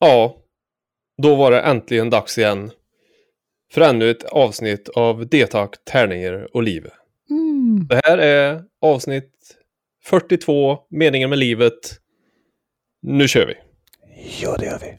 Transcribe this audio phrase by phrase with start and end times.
[0.00, 0.36] Ja,
[1.22, 2.70] då var det äntligen dags igen
[3.72, 6.92] för ännu ett avsnitt av Detak, tärningar och livet.
[7.30, 7.86] Mm.
[7.88, 9.32] Det här är avsnitt
[10.04, 11.98] 42, Meningen med livet.
[13.02, 13.54] Nu kör vi!
[14.42, 14.96] Ja, det gör vi.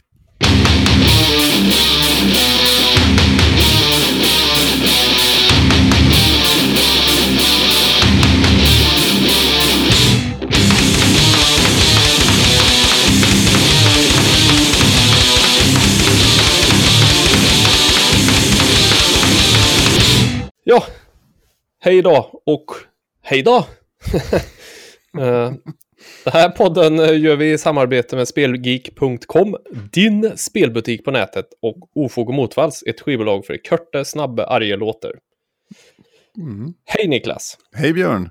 [20.71, 20.83] Ja,
[21.79, 22.65] hej då och
[23.21, 23.65] hej då!
[25.19, 25.51] Eh,
[26.23, 29.57] Den här podden eh, gör vi i samarbete med Spelgeek.com,
[29.91, 35.11] din spelbutik på nätet och Ofog och Motvalls, ett skivbolag för korta, snabba, arga låtar.
[36.37, 36.73] Mm.
[36.85, 37.57] Hej Niklas!
[37.75, 38.29] Hej Björn!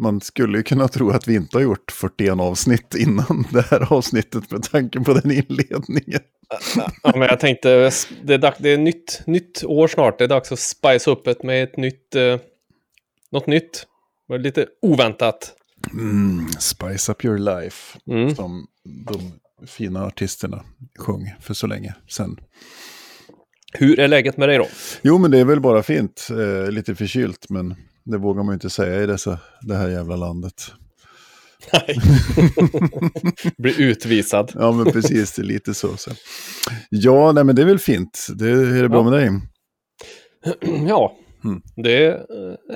[0.00, 3.92] Man skulle ju kunna tro att vi inte har gjort 41 avsnitt innan det här
[3.92, 6.20] avsnittet med tanke på den inledningen.
[7.02, 7.90] Ja, men jag tänkte,
[8.22, 11.24] det är, dags, det är nytt, nytt år snart, det är dags att spice upp
[11.24, 12.38] det med ett nytt, eh,
[13.32, 13.86] något nytt.
[14.38, 15.54] Lite oväntat.
[15.92, 18.34] Mm, spice up your life, Mm.
[18.34, 19.32] som de
[19.66, 20.64] fina artisterna
[20.98, 22.36] sjöng för så länge sedan.
[23.72, 24.66] Hur är läget med dig då?
[25.02, 26.28] Jo, men det är väl bara fint.
[26.30, 27.74] Eh, lite förkylt, men
[28.10, 30.54] det vågar man ju inte säga i dessa, det här jävla landet.
[31.72, 31.96] Nej.
[33.58, 34.52] Blir utvisad.
[34.54, 35.96] Ja, men precis, det är lite så.
[35.96, 36.10] så.
[36.90, 38.26] Ja, nej, men det är väl fint.
[38.34, 39.10] Det är det bra Ja.
[39.10, 39.30] med dig?
[40.88, 41.60] Ja, Mm.
[41.76, 42.06] det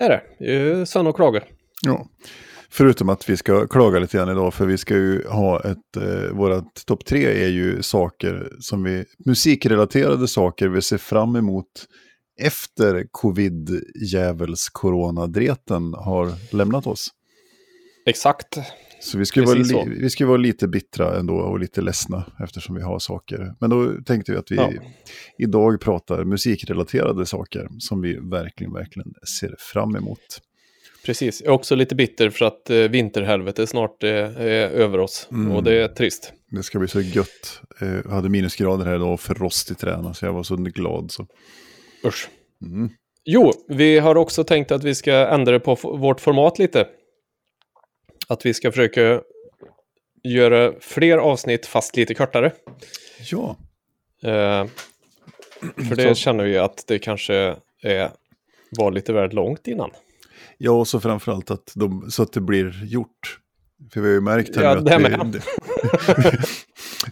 [0.01, 0.23] är det.
[0.39, 1.43] Det är Sön och klaga.
[1.87, 2.07] Ja.
[2.71, 6.31] Förutom att vi ska klaga lite grann idag, för vi ska ju ha ett, eh,
[6.37, 11.67] vårat topp tre är ju saker som vi, musikrelaterade saker vi ser fram emot
[12.47, 17.09] efter covid-djävuls coronadreten har lämnat oss.
[18.07, 18.59] Exakt.
[19.01, 22.25] Så vi ska, ju vara, li- vi ska vara lite bittra ändå och lite ledsna
[22.45, 23.55] eftersom vi har saker.
[23.61, 24.70] Men då tänkte vi att vi Ja.
[25.39, 30.19] idag pratar musikrelaterade saker som vi verkligen, verkligen ser fram emot.
[31.07, 31.41] Precis.
[31.41, 35.29] Jag är också lite bitter för att eh, vinterhelvetet snart eh, är över oss.
[35.30, 35.53] Mm.
[35.53, 36.33] Och det är trist.
[36.51, 37.61] Det ska bli så gött.
[37.80, 40.57] Eh, Jag hade minusgrader här idag och för rost i träna så jag var så
[40.57, 41.11] glad.
[41.11, 41.27] Så.
[42.05, 42.29] Usch.
[42.63, 42.90] Mm.
[43.24, 46.89] Jo, vi har också tänkt att vi ska ändra på vårt format lite.
[48.29, 49.20] Att vi ska försöka
[50.24, 52.52] göra fler avsnitt fast lite kortare.
[53.30, 53.57] Ja,
[54.24, 54.67] Eh,
[55.89, 58.11] för det Så- känner vi att det kanske är,
[58.70, 59.91] var lite väl långt innan.
[60.58, 63.39] ja och så framförallt att de, så att det blir gjort.
[63.92, 65.45] För vi har ju märkt här Ja, nu att det det.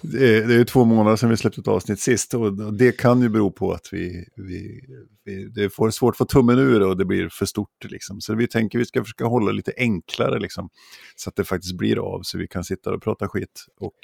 [0.02, 2.34] Det, är, det är ju två månader sedan vi släppte ett avsnitt sist.
[2.34, 4.80] Och det kan ju bero på att vi, vi,
[5.24, 7.84] vi det får svårt att få tummen ur och det blir för stort.
[7.84, 8.20] Liksom.
[8.20, 10.70] Så vi tänker vi ska försöka hålla lite enklare liksom,
[11.16, 12.22] så att det faktiskt blir av.
[12.22, 13.98] Så vi kan sitta och prata skit och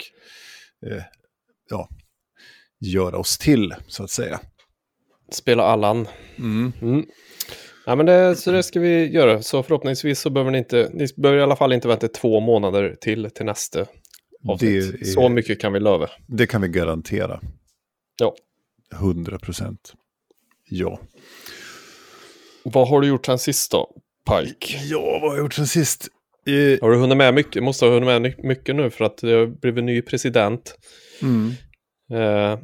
[0.86, 1.02] eh,
[1.70, 1.88] ja,
[2.80, 4.40] göra oss till så att säga.
[5.32, 6.08] Spela Allan.
[6.38, 6.72] Mm.
[6.82, 7.06] Mm.
[7.86, 9.42] Ja, men det, så det ska vi göra.
[9.42, 12.96] Så förhoppningsvis så behöver ni inte, ni behöver i alla fall inte vänta två månader
[13.00, 13.86] till till nästa
[14.50, 15.00] avsnitt.
[15.00, 16.08] Är- Så mycket kan vi lova.
[16.26, 17.40] Det kan vi garantera.
[18.18, 18.34] Ja.
[18.94, 19.92] 100 procent.
[20.70, 21.00] Ja.
[22.64, 23.88] Vad har du gjort sen sist då,
[24.30, 24.78] Pike?
[24.84, 26.08] Ja, vad har jag gjort sen sist?
[26.46, 27.62] Eh, Har du hunnit med mycket?
[27.62, 30.74] Måste ha hunnit med mycket nu för att det har blivit ny president.
[31.22, 31.50] mm.
[32.12, 32.58] Eh,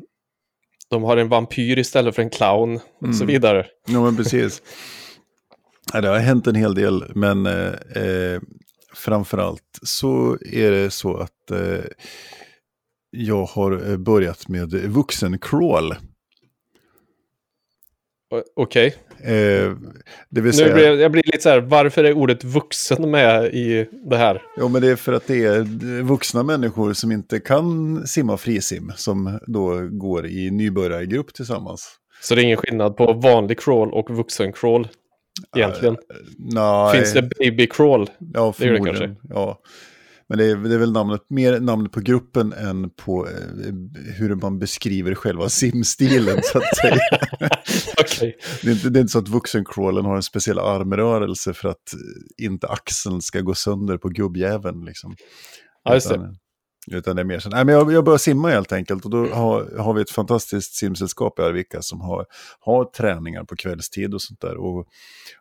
[0.90, 3.26] de har en vampyr istället för en clown och så Mm.
[3.26, 3.66] vidare.
[3.86, 4.62] Ja, men precis.
[5.92, 7.72] Det har hänt en hel del, men eh,
[8.02, 8.40] eh,
[8.94, 11.84] framförallt så är det så att eh,
[13.10, 15.94] jag har eh, börjat med vuxencrawl.
[18.56, 19.72] Okej, Eh,
[20.30, 23.10] det vill nu säga, blir jag, jag blir lite så här, varför är ordet vuxen
[23.10, 24.42] med i det här?
[24.56, 28.92] ja, men det är för att det är vuxna människor som inte kan simma frisim,
[28.96, 31.96] som då går i nybörjargrupp tillsammans.
[32.22, 34.88] Så det är ingen skillnad på vanlig crawl och vuxen crawl
[35.56, 35.96] egentligen.
[36.38, 38.10] Nej, Finns det baby crawl?
[38.18, 39.16] Ja, Det gör det förmodligen.
[39.22, 39.62] Ja.
[40.28, 43.32] Men det är, det är väl namnet, mer namnet på gruppen än på eh,
[44.16, 46.98] hur man beskriver själva simstilen så att säga.
[48.00, 48.36] Okej.
[48.62, 51.92] det, är inte, det är inte så att vuxencrawlen har en speciell armrörelse för att
[51.94, 54.84] eh, inte axeln ska gå sönder på gubbjäveln.
[54.84, 55.14] Liksom.
[55.84, 56.34] Ja, just det.
[56.90, 59.26] Utan, det är mer så, nej men jag, jag börjar simma helt enkelt och då
[59.26, 62.26] har, har vi ett fantastiskt simsällskap i Arvika som har,
[62.60, 64.56] har träningar på kvällstid och sånt där.
[64.56, 64.86] Och,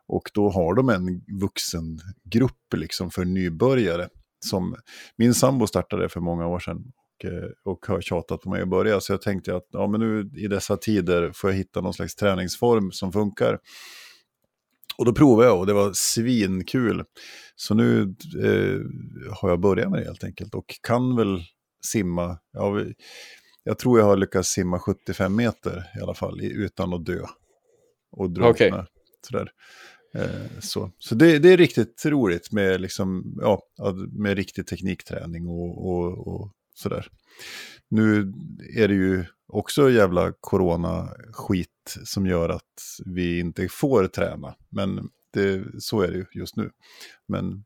[0.07, 4.09] och då har de en vuxengrupp liksom för nybörjare.
[4.45, 4.75] Som
[5.17, 6.77] min sambo startade för många år sedan
[7.23, 9.01] och, eh, och har tjatat på mig att börja.
[9.01, 12.15] Så jag tänkte att ja, men nu i dessa tider får jag hitta någon slags
[12.15, 13.59] träningsform som funkar.
[14.97, 17.03] Och då provade jag och det var svinkul.
[17.55, 18.01] Så nu
[18.43, 18.79] eh,
[19.41, 21.43] har jag börjat med det helt enkelt och kan väl
[21.85, 22.37] simma.
[22.53, 22.85] Ja,
[23.63, 27.25] jag tror jag har lyckats simma 75 meter i alla fall, utan att dö.
[28.11, 28.49] Och drunkna.
[28.49, 28.85] Okej.
[29.27, 29.51] Sådär.
[30.15, 33.61] Eh, så så det, det är riktigt roligt med, liksom, ja,
[34.11, 36.51] med riktig teknikträning och, och, och
[36.81, 37.07] sådär.
[37.89, 38.33] Nu
[38.75, 42.63] är det ju också jävla corona-skit som gör att
[43.05, 44.55] vi inte får träna.
[44.69, 46.69] Men det, så är det ju just nu.
[47.27, 47.63] Men,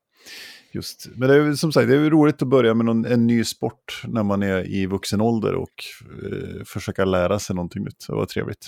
[0.72, 3.44] just, men det är som sagt, det är roligt att börja med någon, en ny
[3.44, 5.84] sport när man är i vuxen ålder och
[6.24, 8.06] eh, försöka lära sig någonting nytt.
[8.08, 8.68] Det var trevligt.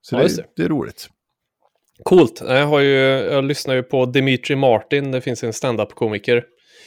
[0.00, 0.44] Så Ja, det, det.
[0.56, 1.10] det är roligt.
[2.02, 2.42] Coolt.
[2.44, 5.12] Jag, har ju, jag lyssnar ju på Dimitri Martin.
[5.12, 6.44] Det finns en stand-up-komiker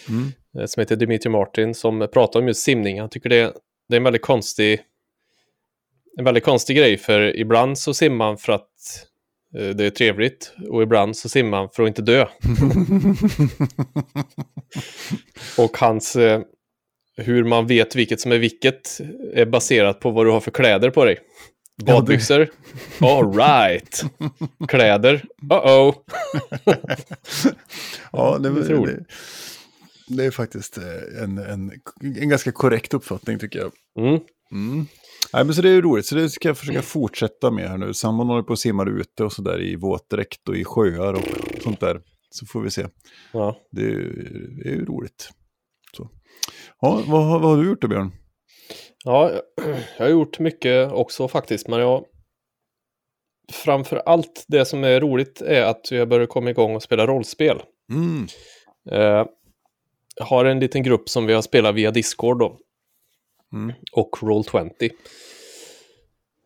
[0.10, 0.32] Mm.
[0.58, 3.00] Eh, som heter Dimitri Martin som pratar om just simning.
[3.00, 3.54] Han tycker det,
[3.90, 4.82] det är en väldigt konstig
[6.18, 8.70] en väldigt konstig grej för ibland så simmar man för att
[9.58, 12.22] eh, det är trevligt och ibland så simmar man för att inte dö.
[15.58, 16.42] och hans eh,
[17.18, 19.02] hur man vet vilket som är vilket
[19.34, 21.20] är baserat på vad du har för kläder på dig.
[21.86, 22.50] Badbyxor?
[23.00, 24.04] All right.
[24.68, 25.26] Kläder?
[25.42, 25.96] Uh-oh.
[28.12, 29.06] ja, det, det är det.
[30.10, 31.72] Det, är faktiskt eh, en, en,
[32.02, 33.72] en ganska korrekt uppfattning tycker jag.
[34.00, 34.20] Mm.
[34.52, 34.86] Mm.
[35.34, 37.78] Nej, men så det är ju roligt, så det ska jag försöka fortsätta med här
[37.78, 37.94] nu.
[37.94, 41.80] Sambon håller på och simmar ute och sådär i våtdräkt och i sjöar och sånt
[41.80, 42.02] där.
[42.30, 42.86] Så får vi se.
[43.32, 43.58] Ja.
[43.72, 43.96] Det är,
[44.64, 45.30] det är ju roligt.
[45.98, 46.10] Så.
[46.82, 48.12] Ja, vad, vad har du gjort då, Björn?
[49.06, 49.32] Ja,
[49.98, 52.06] jag har gjort mycket också faktiskt, men jag...
[53.52, 57.62] Framför allt det som är roligt är att jag börjar komma igång och spela rollspel.
[57.92, 58.28] Mm.
[58.92, 59.26] Eh,
[60.20, 62.58] har en liten grupp som vi har spelat via Discord då,
[63.54, 63.74] Mm.
[63.94, 64.90] och Roll20.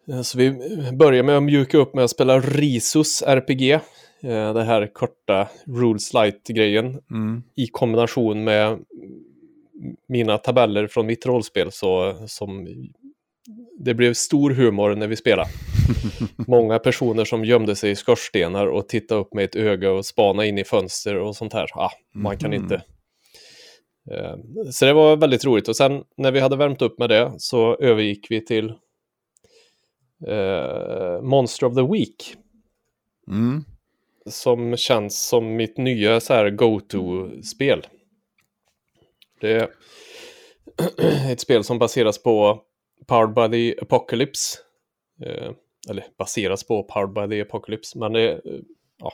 [0.10, 0.52] Eh, Så vi
[0.94, 3.72] börjar med att mjuka upp med att spela Risus RPG.
[3.72, 7.44] Eh, Det här korta Rules Light-grejen Mm.
[7.56, 8.80] i kombination med
[10.08, 12.68] mina tabeller från mitt rollspel så som
[13.80, 15.50] det blev stor humor när vi spelade.
[16.48, 20.46] Många personer som gömde sig i skorstenar och tittade upp med ett öga och spana
[20.46, 21.68] in i fönster och sånt här.
[21.74, 22.64] Ah, man kan Mhm.
[22.64, 22.82] inte.
[24.12, 24.36] Eh,
[24.72, 27.76] Så det var väldigt roligt och sen när vi hade värmt upp med det så
[27.76, 28.74] övergick vi till
[30.28, 32.36] eh, Monster of the Week
[33.28, 33.64] Mm.
[34.26, 37.88] som känns som mitt nya så här go-to-spel.
[39.42, 39.70] Det är
[41.32, 42.62] ett spel som baseras på
[43.08, 44.60] Powered by the Apocalypse.
[45.26, 45.52] Eh,
[45.90, 48.60] eller baseras på Powered by the Apocalypse, men det, eh,
[49.00, 49.14] ja,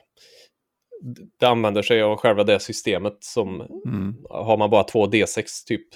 [1.39, 4.15] det använder sig av själva det systemet som Mm.
[4.29, 5.87] har man bara två D6 typ.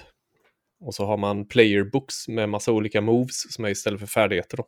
[0.85, 4.57] Och så har man player books med massa olika moves som är istället för färdigheter.
[4.57, 4.65] Då.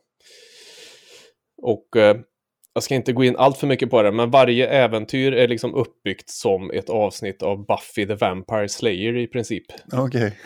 [1.62, 2.16] Och eh,
[2.74, 5.74] jag ska inte gå in allt för mycket på det, men varje äventyr är liksom
[5.74, 9.64] uppbyggt som ett avsnitt av Buffy the Vampire Slayer i princip.
[9.92, 10.38] Okej.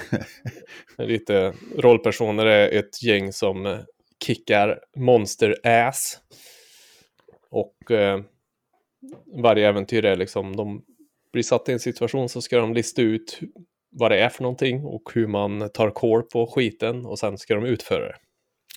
[0.99, 3.79] Lite rollpersoner är ett gäng som
[4.25, 6.19] kickar monster-ass.
[7.51, 8.21] Och eh,
[9.43, 10.83] varje äventyr är liksom, de
[11.33, 13.41] blir satta i en situation så ska de lista ut
[13.91, 17.55] vad det är för någonting och hur man tar koll på skiten och sen ska
[17.55, 18.17] de utföra det.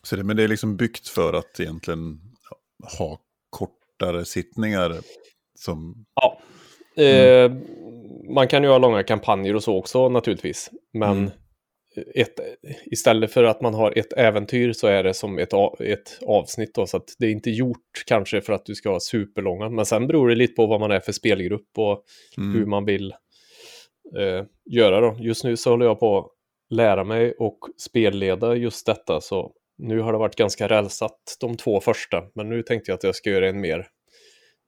[0.04, 2.20] Så det, men det är liksom byggt för att egentligen
[2.98, 4.96] ha kortare sittningar
[5.60, 6.06] som...
[6.16, 6.40] Ja.
[7.04, 7.52] Eh,
[8.36, 10.72] man kan ju ha långa kampanjer och så också naturligtvis.
[10.94, 11.32] Men Mm.
[12.16, 12.40] Ett,
[12.86, 16.76] istället för att man har ett äventyr så är det som ett, ett avsnitt.
[16.76, 19.70] Då, så att det är inte gjort kanske för att du ska ha superlånga.
[19.70, 22.04] Men sen beror det lite på vad man är för spelgrupp och
[22.38, 22.56] Mm.
[22.56, 23.12] hur man vill
[24.20, 25.02] eh, göra.
[25.02, 25.18] Då.
[25.20, 26.28] Just nu så håller jag på att
[26.70, 29.22] lära mig och spelleda just detta.
[29.22, 32.24] Så nu har det varit ganska rälsat de två första.
[32.36, 33.88] Men nu tänkte jag att jag ska göra en mer.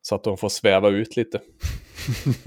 [0.01, 1.41] Så att de får sväva ut lite.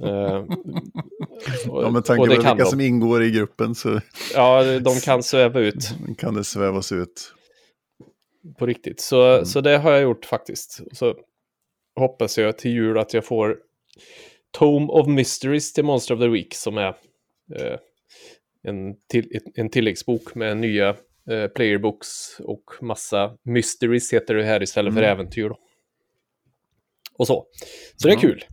[1.68, 2.64] Och- Ja, med tanke på vilka de.
[2.64, 4.00] som ingår i gruppen så
[4.34, 7.34] Ja, de kan sväva ut kan det svävas ut.
[8.58, 9.00] på riktigt.
[9.00, 10.80] Så, så det har jag gjort faktiskt.
[10.92, 11.14] Så
[11.96, 13.56] hoppas jag till jul att jag får
[14.58, 16.88] Tome of Mysteries till Monster of the Week som är
[17.56, 17.76] eh,
[18.62, 20.88] en, till, en tilläggsbok med nya
[21.30, 25.12] eh, playerbooks och massa mysteries heter det här istället för Mm.
[25.12, 25.48] äventyr.
[25.48, 25.58] Då.
[27.18, 27.46] Och så.
[27.96, 28.44] Så det är kul.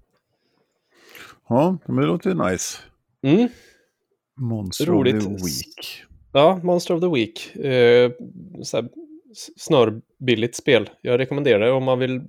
[1.50, 2.78] Ja, men det låter ju nice.
[3.24, 3.50] Mm.
[4.38, 5.16] Monster Roligt.
[5.16, 6.04] of the Week.
[6.34, 7.56] Ja, Monster of the Week.
[7.56, 8.12] Eh,
[8.64, 8.90] så här,
[9.58, 10.90] snörbilligt spel.
[11.02, 12.22] Jag rekommenderar det om man vill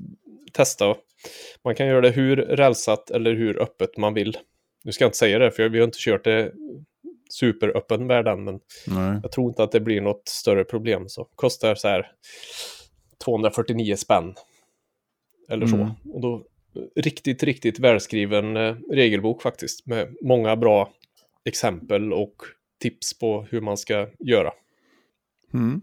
[0.52, 0.94] testa.
[1.64, 4.36] Man kan göra det hur rälsat eller hur öppet man vill.
[4.84, 6.52] Nu ska jag inte säga det, för vi har inte kört det
[7.30, 9.20] superöppen värld än, men Nej.
[9.22, 11.08] jag tror inte att det blir något större problem.
[11.08, 12.12] Så kostar så här
[13.24, 14.34] 249 spänn.
[15.48, 15.76] Eller så.
[15.76, 15.90] Mm.
[16.12, 16.46] Och då
[16.96, 19.86] riktigt, riktigt välskriven eh, regelbok faktiskt.
[19.86, 20.92] Med många bra
[21.44, 22.34] exempel och
[22.80, 24.52] tips på hur man ska göra.
[25.54, 25.80] Mm.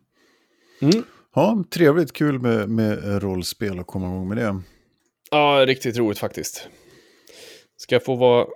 [0.81, 1.03] Mm.
[1.35, 4.61] Ja, trevligt, kul med, med rollspel och komma igång med det.
[5.31, 6.67] Ja, riktigt roligt faktiskt.
[7.77, 8.47] Ska få vara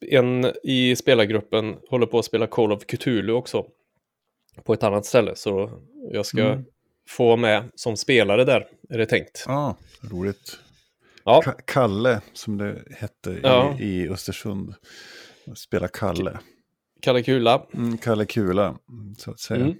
[0.00, 3.66] en i spelargruppen, håller på att spela Call of Cthulhu också.
[4.64, 5.70] På ett annat ställe, så
[6.12, 6.64] jag ska Mm.
[7.08, 9.44] få med som spelare där, är det tänkt.
[9.46, 9.76] Ja,
[10.10, 10.58] roligt.
[11.28, 13.76] Ja, Ka- Kalle, som det hette i, Ja.
[13.78, 14.74] i Östersund.
[15.56, 16.38] Spela Kalle.
[17.02, 17.66] Kalle Kula.
[17.74, 18.76] Mm, Kalle Kula,
[19.18, 19.60] så att säga.
[19.64, 19.74] Mm.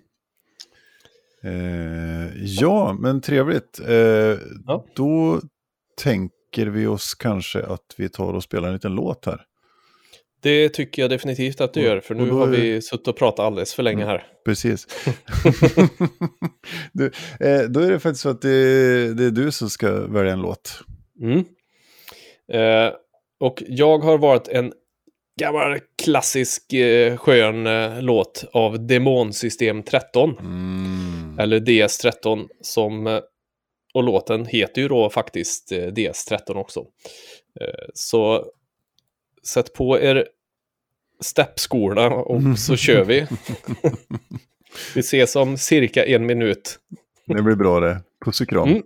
[1.45, 3.81] Eh, ja, men trevligt.
[3.89, 3.95] Eh,
[4.67, 4.85] Ja.
[4.97, 5.41] Då
[6.03, 9.45] tänker vi oss kanske att vi tar och spelar en liten låt här.
[10.43, 13.75] Det tycker jag definitivt att du gör, för nu har vi suttit och pratat alldeles
[13.75, 14.27] för länge här.
[14.45, 14.87] Precis.
[16.93, 17.07] du,
[17.41, 20.41] eh, då är det faktiskt så att det, det är du som ska välja en
[20.43, 20.81] låt.
[21.21, 21.45] Mm.
[22.53, 22.93] Eh,
[23.41, 24.73] och jag har varit en
[25.41, 30.39] gammal klassisk eh, skön eh, låt av Demonsystem 13.
[30.39, 31.39] Mm.
[31.39, 33.07] Eller DS13 som...
[33.07, 33.21] eh,
[33.95, 36.81] Och låten heter ju då faktiskt eh, DS13 också.
[37.61, 38.45] Eh, Så
[39.49, 40.29] sätt på er
[41.21, 43.27] steppskorna och så kör vi.
[44.95, 46.79] vi ses om cirka en minut.
[47.27, 48.03] Det blir bra det.
[48.25, 48.69] Puss och kram.
[48.69, 48.83] Mm.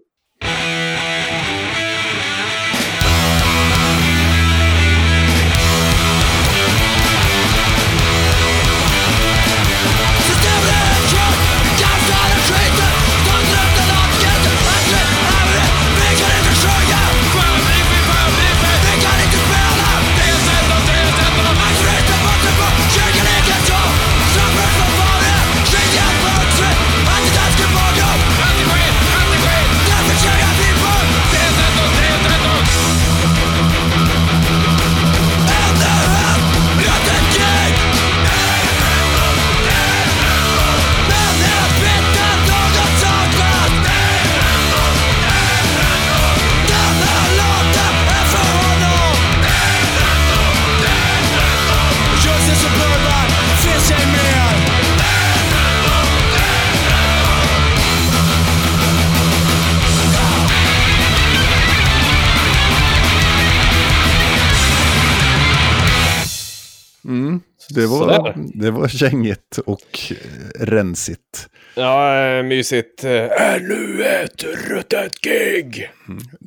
[67.74, 68.34] Det, var, Sådär.
[68.54, 71.48] det var kängigt och eh, rensigt.
[71.76, 73.04] Ja, eh, mysigt.
[73.04, 75.90] Eh, Ännu ett ruttet gig!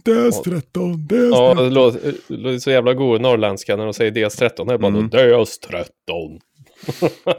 [0.06, 1.64] DS13, Ja, DS13.
[1.64, 4.68] det låter, det låter så jävla god norrländska när de säger DS13.
[4.68, 5.10] Det är bara Mm.
[5.10, 5.86] DS13.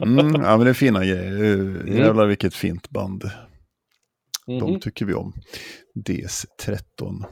[0.01, 1.43] Mm, ja, men det är fina grejer.
[1.43, 3.31] Uh, Jävlar vilket fint band.
[4.45, 4.79] De Mhm.
[4.79, 5.33] tycker vi om.
[5.95, 7.23] DS13.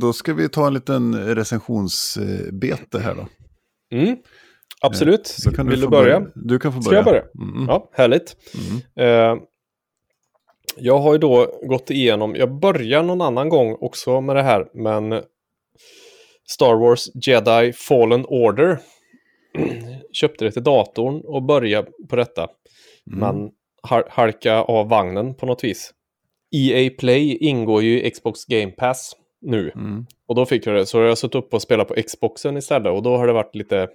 [0.00, 3.28] Då ska vi ta en liten recensionsbete här då.
[3.98, 4.16] Mm.
[4.82, 5.36] Absolut.
[5.44, 6.26] Då kan Vill du få börja?
[6.34, 6.98] Du kan få Ska börja.
[6.98, 7.52] jag börja?
[7.54, 7.68] Mm.
[7.68, 8.36] Ja, härligt.
[8.96, 9.36] Mm.
[9.36, 9.42] Eh,
[10.76, 14.66] jag har ju då gått igenom, jag börjar någon annan gång också med det här,
[14.74, 15.22] men
[16.48, 18.78] Star Wars Jedi Fallen Order.
[20.12, 22.48] Köpte det till datorn och började på detta.
[23.06, 23.20] Mm.
[23.20, 23.50] Man
[23.82, 25.90] har- halka av vagnen på något vis.
[26.56, 29.72] EA Play ingår ju i Xbox Game Pass nu.
[29.74, 30.06] Mm.
[30.26, 30.86] Och då fick jag det.
[30.86, 32.92] Så jag har suttit upp och spelat på Xboxen istället.
[32.92, 33.88] Och då har det varit lite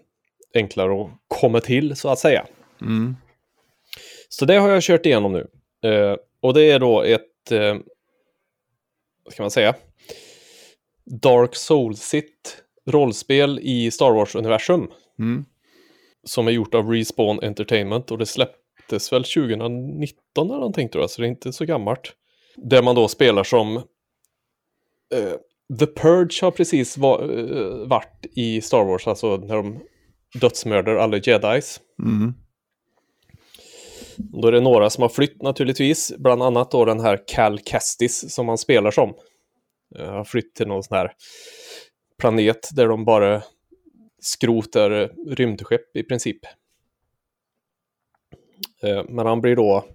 [0.58, 2.46] enklare att komma till så att säga.
[2.82, 3.16] Mm.
[4.30, 5.48] Så det har jag kört igenom nu.
[5.90, 7.76] Eh, och det är då ett, eh,
[9.24, 9.76] vad ska man säga,
[11.06, 14.92] Dark Souls-igt rollspel i Star Wars-universum.
[15.20, 15.46] Mm.
[16.24, 21.10] Som är gjort av Respawn Entertainment och det släpptes väl 2019 eller någonting tror jag,
[21.10, 22.14] så det är inte så gammalt.
[22.56, 23.78] Där man då spelar som
[25.14, 25.34] eh,
[25.80, 29.80] The Purge har precis va, eh, varit i Star Wars, alltså när de
[30.34, 31.80] dödsmördar alla jedis.
[32.04, 32.34] Mm.
[34.18, 38.34] Då är det några som har flytt naturligtvis, bland annat då den här Cal Kestis
[38.34, 39.14] som man spelar som.
[39.96, 41.12] Eh, Har flytt till någon sån här
[42.20, 43.42] planet där de bara
[44.22, 46.40] skrotar rymdskepp i princip.
[48.84, 49.86] Eh, Men han blir då...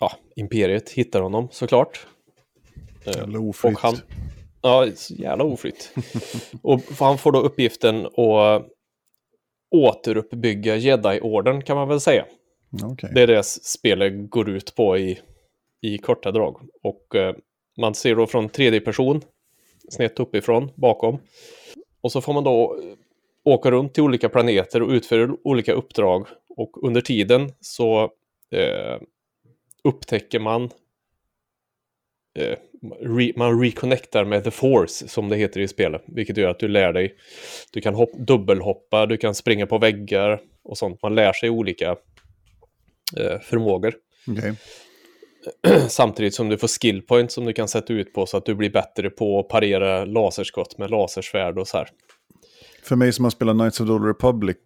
[0.00, 2.06] Ja, Imperiet hittar honom såklart.
[3.06, 3.74] Eh, Jävla oflytt.
[3.74, 3.96] Och han,
[4.62, 5.90] ja, så jävla oflytt.
[6.62, 8.68] och han får då uppgiften att
[9.74, 12.24] återuppbygga Jedi-orden kan man väl säga.
[12.82, 13.10] Okej.
[13.14, 15.18] Det är det spelet går ut på i,
[15.80, 16.60] i korta drag.
[16.82, 17.34] Och eh,
[17.76, 19.20] man ser då från tredje person,
[19.88, 21.18] snett uppifrån, bakom.
[22.00, 22.96] Och så får man då eh,
[23.44, 26.26] åka runt till olika planeter och utföra olika uppdrag.
[26.48, 28.02] Och under tiden så
[28.50, 29.00] eh,
[29.84, 30.70] upptäcker man
[33.00, 36.02] re, man reconnectar med the force som det heter i spelet.
[36.06, 37.14] Vilket gör att du lär dig.
[37.72, 41.02] Du kan hopp, dubbelhoppa, du kan springa på väggar och sånt.
[41.02, 41.90] Man lär sig olika
[43.16, 43.94] eh, förmågor.
[44.28, 44.54] Okej.
[45.88, 48.54] Samtidigt som du får skill points som du kan sätta ut på så att du
[48.54, 51.88] blir bättre på att parera laserskott med lasersvärd och så här.
[52.82, 54.56] För mig som har spelat Knights of the Old Republic,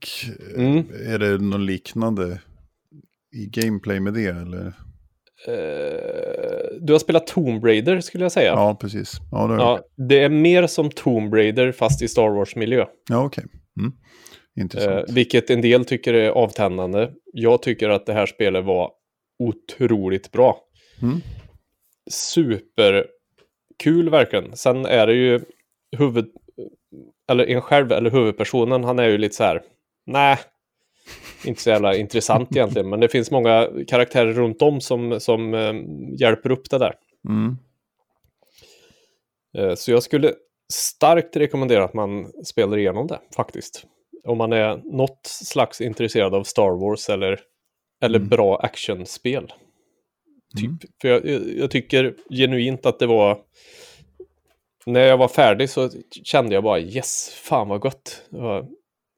[0.56, 0.84] eh, Mm.
[1.06, 2.40] är det någon liknande
[3.32, 4.26] i gameplay med det?
[4.26, 4.72] Eller?
[5.47, 8.52] Eh, du har spelat Tomb Raider skulle jag säga.
[8.52, 9.12] Ja, precis.
[9.30, 9.62] Ja, det jag.
[9.62, 12.87] Ja, det är mer som Tomb Raider fast i Star Wars-miljö.
[13.11, 13.45] Ja, okej.
[13.80, 13.92] Mm.
[14.57, 15.11] Eh, Intressant.
[15.11, 17.11] vilket en del tycker är avtändande.
[17.33, 18.90] Jag tycker att det här spelet var
[19.38, 20.61] otroligt bra.
[21.02, 21.21] Mm.
[22.11, 24.57] Superkul verkligen.
[24.57, 25.40] Sen är det ju
[25.97, 26.26] huvud...
[27.30, 29.62] Eller en själv, eller huvudpersonen, han är ju lite så här...
[30.07, 30.38] Nej,
[31.45, 32.88] inte så jävla intressant egentligen.
[32.88, 35.75] Men det finns många karaktärer runt om som, som eh,
[36.21, 36.95] hjälper upp det där.
[37.28, 37.57] Mm.
[39.59, 40.33] Eh, Så jag skulle
[40.73, 43.85] starkt rekommendera att man spelar igenom det faktiskt.
[44.25, 47.40] Om man är något slags intresserad av Star Wars eller,
[48.02, 48.28] eller Mm.
[48.28, 49.52] bra actionspel.
[50.57, 50.64] Typ.
[50.66, 50.78] Mm.
[51.02, 51.26] För jag,
[51.59, 53.38] jag- tycker genuint att det var...
[54.87, 55.90] När jag var färdig så
[56.25, 58.23] kände jag bara yes, fan vad gott.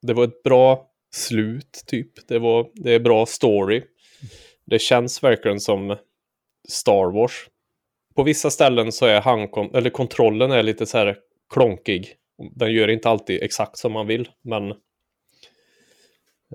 [0.03, 2.29] Det var ett bra slut typ.
[2.29, 3.83] Det, var, det är bra story.
[4.65, 5.97] Det känns verkligen som
[6.69, 7.49] Star Wars
[8.15, 11.17] på vissa ställen så är handkon eller kontrollen är lite så här
[11.55, 12.15] klonkig.
[12.55, 14.71] Den gör inte alltid exakt som man vill, men...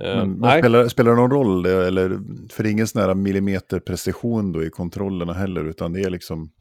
[0.01, 1.65] Eh, Men, spelar, spelar det någon roll?
[1.65, 2.09] Eller,
[2.51, 6.51] för det är ingen sån här millimeterprecision då i kontrollerna heller, utan det är liksom...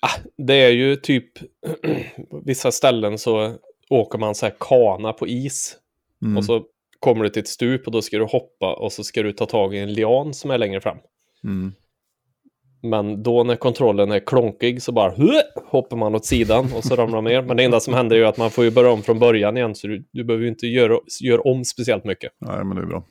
[0.00, 1.32] ah, det är ju typ...
[2.44, 3.56] vissa ställen så
[3.88, 5.76] åker man så här kana på is.
[6.22, 6.36] Mm.
[6.36, 6.64] Och så
[7.00, 9.46] kommer du till ett stup och då ska du hoppa och så ska du ta
[9.46, 10.98] tag i en lian som är längre fram.
[11.44, 11.72] Mm.
[12.82, 15.14] Men då när kontrollen är klonkig så bara
[15.66, 17.42] hoppar man åt sidan och så ramlar man ner.
[17.42, 19.74] Men det enda som händer är att man får ju börja om från början igen
[19.74, 22.32] så du, du behöver ju inte göra, göra om speciellt mycket.
[22.40, 23.04] Nej, men det är bra.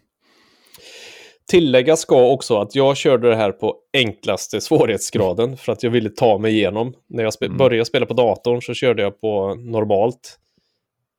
[1.47, 6.09] Tillägga ska också att jag körde det här på enklaste svårighetsgraden för att jag ville
[6.09, 6.93] ta mig igenom.
[7.09, 7.57] När jag spe- Mm.
[7.57, 10.39] började spela på datorn så körde jag på normalt.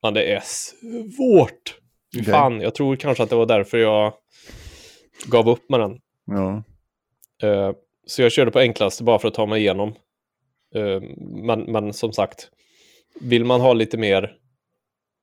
[0.03, 1.80] Men det är svårt.
[2.19, 2.33] Okej.
[2.33, 4.13] Fan, jag tror kanske att det var därför jag
[5.25, 5.99] gav upp med den.
[6.25, 6.63] Ja.
[7.43, 7.71] Eh,
[8.07, 9.95] så jag körde på enklaste bara för att ta mig igenom.
[10.75, 11.01] Eh,
[11.45, 12.49] men, men som sagt,
[13.19, 14.35] vill man ha lite mer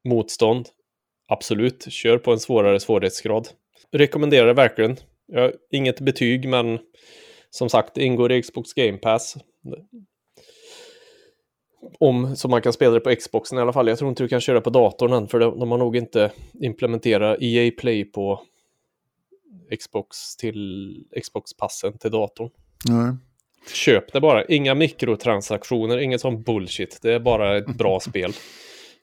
[0.09, 0.66] motstånd,
[1.29, 3.48] absolut, kör på en svårare svårighetsgrad.
[3.92, 4.96] Rekommenderar det verkligen.
[5.27, 6.79] Jag inget betyg, men
[7.51, 9.37] som sagt, det ingår i Xbox Game Pass.
[12.01, 13.88] Om, så man kan spela det på Xboxen i alla fall.
[13.88, 17.38] Jag tror inte du kan köra på datorn än, för de har nog inte implementerat
[17.41, 18.41] EA Play på
[19.81, 22.51] Xbox till Xbox-passen till datorn.
[22.88, 23.14] Nej.
[23.75, 24.45] Köp det bara.
[24.45, 26.99] Inga mikrotransaktioner, inget sån bullshit.
[27.03, 28.33] Det är bara ett bra spel.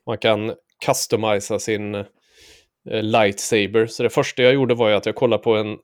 [0.05, 0.53] Man kan
[0.85, 2.05] customisa sin eh,
[3.01, 3.85] lightsaber.
[3.85, 5.77] Så det första jag gjorde var ju att jag kollade på en,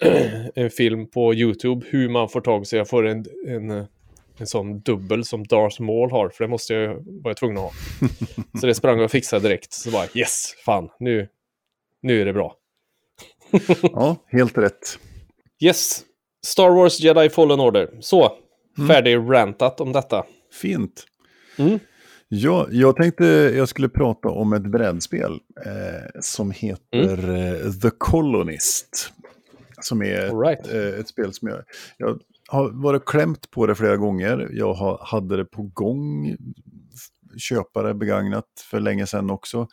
[0.54, 3.84] en film på YouTube hur man får tag så jag får en, en, eh,
[4.40, 6.28] en sån dubbel som Darth Maul har.
[6.28, 7.70] För det måste jag vara tvungen att ha.
[8.60, 9.72] Så det sprang jag och fixade direkt.
[9.72, 11.28] Så bara yes, fan, nu,
[12.02, 12.56] nu är det bra.
[13.82, 14.98] Ja, helt rätt.
[15.64, 16.02] Yes,
[16.46, 17.90] Star Wars Jedi Fallen Order.
[18.00, 18.32] Så,
[18.88, 20.24] färdig rantat om detta.
[20.62, 21.04] Fint.
[21.58, 21.78] Mm.
[22.28, 23.24] Ja, jag tänkte
[23.56, 25.32] jag skulle prata om ett brädspel
[25.66, 27.36] eh, som heter Mm.
[27.36, 29.12] eh, The Colonist.
[29.80, 30.66] Som är right.
[30.66, 31.62] ett, eh, ett spel som jag,
[31.96, 32.20] jag
[32.50, 34.48] har varit klämt på det flera gånger.
[34.52, 36.36] Jag har, hade det på gång,
[37.36, 39.68] köpa det begagnat för länge sedan också.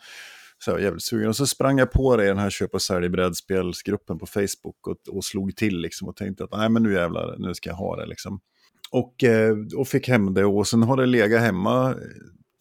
[0.58, 1.28] Så jag var jävligt sugen.
[1.28, 4.86] Och så sprang jag på det i den här köp och sälj brädspelsgruppen på Facebook
[4.86, 7.76] och, och slog till liksom och tänkte att nej men nu jävlar, nu ska jag
[7.76, 8.40] ha det liksom.
[8.90, 11.94] Och, eh, och fick hem det och sen har det legat hemma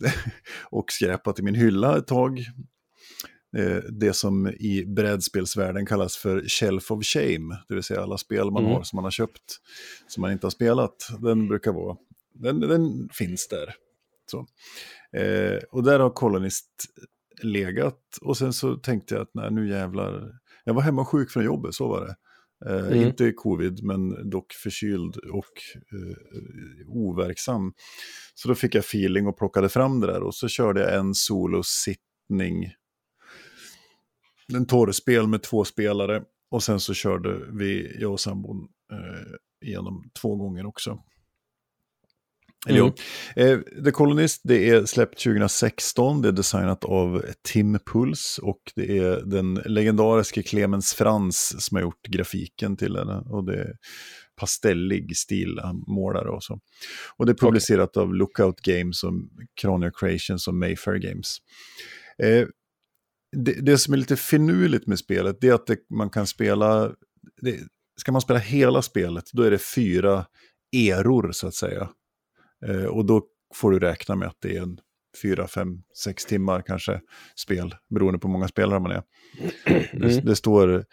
[0.70, 2.46] och skräpat i min hylla ett tag.
[3.58, 8.52] Eh, Det som i brädspelsvärlden kallas för shelf of shame, det vill säga alla spel
[8.52, 8.76] man Mm.
[8.76, 9.58] har som man har köpt,
[10.08, 10.96] som man inte har spelat.
[11.20, 11.98] Den brukar vara,
[12.34, 13.74] den, den finns där.
[14.32, 14.48] Så.
[15.20, 16.70] Eh, och där har Colonist
[17.44, 20.32] legat och sen så tänkte jag att nej, nu jävlar,
[20.64, 22.16] jag var hemma sjuk från jobbet, så var det.
[22.66, 22.94] Eh, Mm.
[23.08, 25.54] Inte covid, men dock förkyld och
[25.94, 27.74] eh, overksam.
[28.34, 31.14] Så då fick jag feeling och plockade fram det där och så körde jag en
[31.16, 32.72] solosittning.
[34.54, 40.10] En torrspel med två spelare och sen så körde vi, jag och sambon, eh, igenom
[40.22, 41.04] två gånger också.
[42.68, 42.94] Eller Mm.
[43.36, 43.44] ja.
[43.44, 48.98] eh, The Colonist, det är släppt 2016, det är designat av Tim Puls och det
[48.98, 53.10] är den legendariske Clemens Frans som har gjort grafiken till den.
[53.10, 53.76] Och det är
[54.36, 56.60] pastellig stil han målar och så.
[57.18, 59.14] Och det är publicerat av Lookout Games, och
[59.62, 61.38] Cranial Creations och Mayfair Games.
[62.24, 62.48] Eh,
[63.32, 66.92] det, det som är lite finurligt med spelet det är att det, man kan spela...
[67.42, 67.60] Det,
[68.00, 70.26] ska man spela hela spelet, då är det fyra
[70.76, 71.90] eror så att säga.
[72.66, 74.80] Eh, och då får du räkna med att det är en
[75.22, 77.02] fyra, fem, sex timmar kanske
[77.36, 79.04] spel, beroende på hur många spelare man är.
[79.66, 79.84] Mm.
[79.92, 80.86] Det, det, står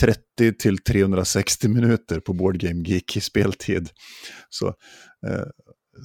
[0.00, 3.88] 30 eh, till 360 minuter på Board Game Geek i speltid.
[4.48, 4.66] Så,
[5.26, 5.44] eh,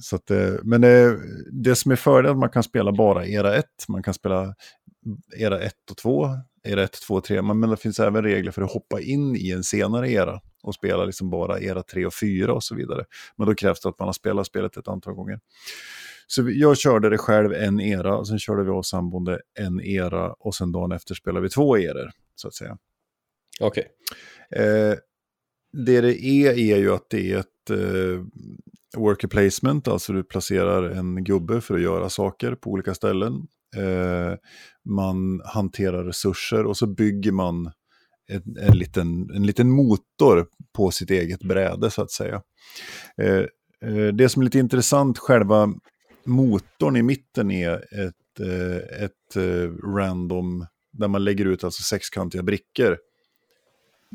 [0.00, 1.18] så att, eh, men det,
[1.52, 4.54] det som är fördelen är att man kan spela bara era 1, man kan spela
[5.36, 6.28] era 1 och 2,
[6.64, 9.64] era 1, 2, 3, men det finns även regler för att hoppa in i en
[9.64, 13.04] senare era och spela liksom bara era 3 och 4 och så vidare.
[13.36, 15.40] Men då krävs det att man har spelat spelet ett antal gånger.
[16.26, 20.32] Så jag körde det själv en era, och sen körde vi och sambon en era
[20.32, 22.78] och sen dagen efter spelade vi två eror, så att säga.
[23.60, 23.86] Okej.
[24.50, 24.66] Okay.
[24.66, 24.94] Eh,
[25.72, 28.24] det det är är ju att det är ett eh,
[28.96, 33.46] worker placement, alltså du placerar en gubbe för att göra saker på olika ställen.
[33.76, 34.34] Eh,
[34.84, 37.72] man hanterar resurser och så bygger man
[38.28, 42.42] en, en, liten, en liten motor på sitt eget bräde så att säga.
[43.22, 43.44] Eh,
[43.82, 45.74] eh det som är lite intressant, själva
[46.24, 47.74] motorn i mitten är
[48.06, 48.40] ett,
[49.00, 49.36] ett
[49.96, 52.98] random, där man lägger ut alltså sexkantiga brickor.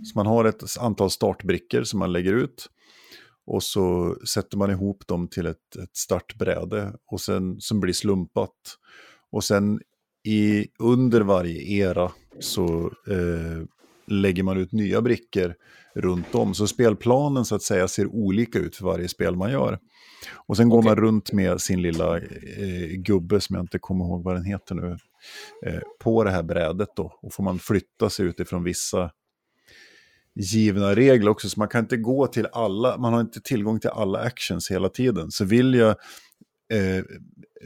[0.04, 2.70] Så man har ett antal startbrickor som man lägger ut.
[3.46, 8.52] Och så sätter man ihop dem till ett, ett startbräde och sen, som blir slumpat.
[9.34, 9.80] Och sen
[10.24, 13.66] i, under varje era så eh,
[14.08, 15.56] lägger man ut nya brickor
[15.96, 16.54] runt om.
[16.54, 19.80] Så spelplanen så att säga ser olika ut för varje spel man gör.
[20.36, 20.90] Och sen går okay.
[20.90, 24.76] man runt med sin lilla eh, gubbe, som jag inte kommer ihåg vad den heter
[24.76, 24.98] nu,
[25.66, 27.20] eh, på det här brädet då.
[27.22, 29.12] Och får man flytta sig utifrån vissa
[30.36, 31.50] givna regler också.
[31.50, 34.90] Så man kan inte gå till alla, man har inte tillgång till alla actions hela
[34.90, 35.32] tiden.
[35.32, 35.96] Så vill jag
[36.74, 37.04] eh,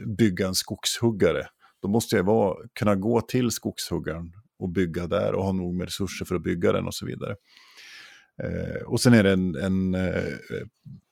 [0.06, 1.46] bygga en skogshuggare,
[1.82, 5.84] då måste jag vara, kunna gå till skogshuggaren och bygga där och ha nog med
[5.84, 7.36] resurser för att bygga den och så vidare.
[8.42, 10.24] Eh, och sen är det en, en eh,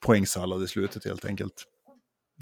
[0.05, 1.65] poängsallad i slutet helt enkelt.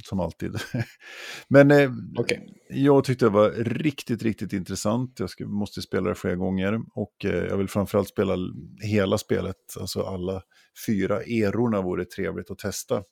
[0.04, 0.56] Som alltid.
[1.48, 2.40] Men eh, okay.
[2.70, 5.20] jag tyckte det var riktigt, riktigt intressant.
[5.20, 6.80] Jag ska, måste spela det flera gånger.
[6.96, 8.38] Och eh, jag vill framförallt spela
[8.82, 9.56] hela spelet.
[9.80, 10.42] Alltså alla
[10.88, 13.04] fyra erorna vore trevligt att testa.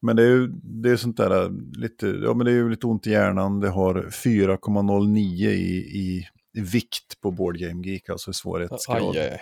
[0.00, 2.86] Men det är ju det är sånt där lite, ja men det är ju lite
[2.86, 3.60] ont i hjärnan.
[3.60, 9.16] Det har 4,09 i, i, i vikt på Board Game Geek, alltså svårighetsgrad.
[9.16, 9.40] Aj, aj, aj.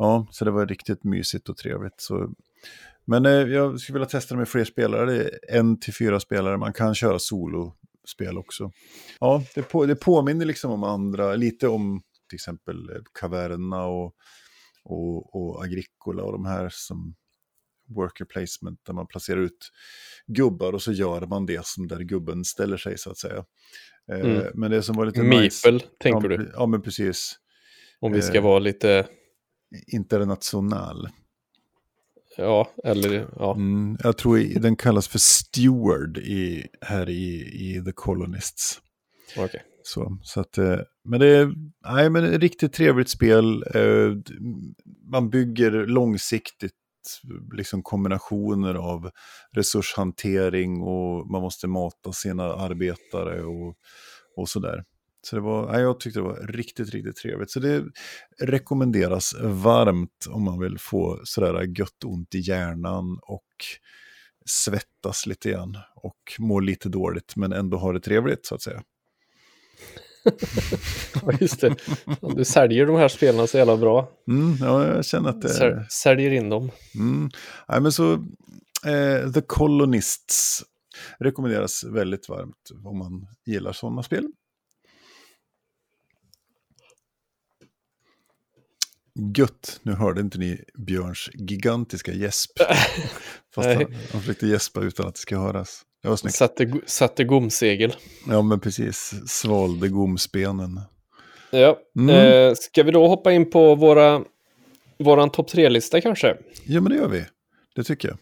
[0.00, 2.00] Ja, så det var riktigt mysigt och trevligt.
[2.00, 2.30] Så...
[3.04, 5.12] Men eh, jag skulle vilja testa det med fler spelare.
[5.12, 6.56] Det är en till fyra spelare.
[6.56, 8.72] Man kan köra solospel också.
[9.20, 12.76] Ja, det, på, det påminner liksom om andra, lite om till exempel
[13.20, 14.14] Caverna och,
[14.84, 17.14] och, och Agricola och de här som
[17.88, 19.70] worker placement där man placerar ut
[20.26, 23.44] gubbar och så gör man det som där gubben ställer sig så att säga.
[24.12, 24.46] Eh, mm.
[24.54, 26.52] Men det som var lite Meeple, nice, tänker ja, du?
[26.54, 27.36] Ja, men precis.
[28.00, 29.06] Om vi ska eh, vara lite
[29.86, 31.08] international.
[32.36, 33.54] Ja, eller ja.
[33.54, 38.80] Mm, jag tror den kallas för Steward i, här i, i The Colonists.
[39.36, 39.60] Okay.
[39.82, 41.52] Så, så att, eh, men det är
[41.84, 43.64] nej, men ett riktigt trevligt spel.
[43.74, 44.16] Eh,
[45.10, 46.72] man bygger långsiktigt
[47.52, 49.10] liksom kombinationer av
[49.52, 53.76] resurshantering och man måste mata sina arbetare och,
[54.36, 54.84] och sådär.
[55.22, 57.50] Så det var, ja, jag tyckte det var riktigt, riktigt trevligt.
[57.50, 57.84] Så det
[58.40, 63.46] rekommenderas varmt om man vill få sådär gött ont i hjärnan och
[64.46, 68.82] svettas lite grann och må lite dåligt men ändå ha det trevligt så att säga.
[71.22, 71.76] ja, just det.
[72.36, 74.10] Du säljer de här spelarna så jävla bra.
[74.28, 75.86] Mm, ja, jag känner att det...
[75.90, 76.70] Säljer in dem.
[76.94, 77.30] Mm.
[77.68, 78.12] Nej, men så,
[78.86, 80.62] eh, The Colonists
[81.18, 84.26] rekommenderas väldigt varmt om man gillar sådana spel.
[89.36, 92.50] Gött, nu hörde inte ni Björns gigantiska gäsp.
[93.54, 95.82] Fast han, han försökte gäspa utan att det ska höras.
[96.02, 96.36] Det var snyggt.
[96.36, 97.94] Satte, satte gomsegel.
[98.28, 99.14] Ja, men precis.
[99.26, 100.80] Svalde gomsbenen.
[101.50, 102.16] Ja, mm.
[102.16, 104.22] eh, ska vi då hoppa in på våra,
[104.98, 106.36] våran topp tre-lista kanske?
[106.64, 107.24] Ja, men det gör vi.
[107.74, 108.18] Det tycker jag.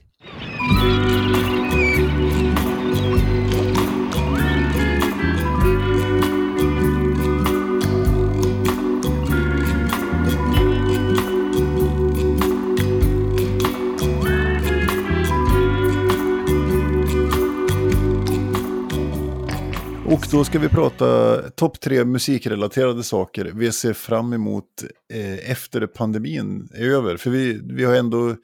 [20.32, 24.64] Då ska vi prata topp tre musikrelaterade saker vi ser fram emot
[25.12, 27.16] eh, efter pandemin är över.
[27.16, 28.36] För vi, vi har ändå,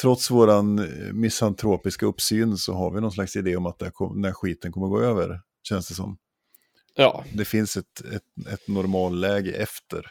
[0.00, 4.24] trots våran misantropiska uppsyn, så har vi någon slags idé om att det kom, den
[4.24, 6.18] här skiten kommer gå över, känns det som.
[6.96, 7.24] Ja.
[7.32, 10.06] Det finns ett, ett, ett normalläge efter.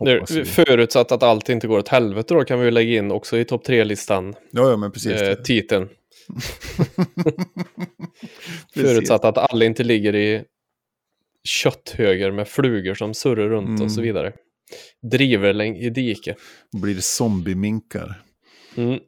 [0.00, 3.44] Nu, förutsatt att allt inte går åt helvete då kan vi lägga in också i
[3.44, 5.12] topp tre-listan Ja, ja, men precis.
[5.12, 5.88] eh, titeln.
[8.74, 10.44] Förutsatt att alla inte ligger i
[11.44, 13.82] kötthöger med flugor som surrar runt Mm.
[13.82, 14.32] och så vidare.
[15.10, 16.34] Driver i dike.
[16.72, 18.22] Blir zombieminkar.
[18.76, 18.98] Mm.